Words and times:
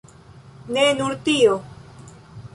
Ne 0.77 0.85
nur 1.01 1.15
tio. 1.29 1.55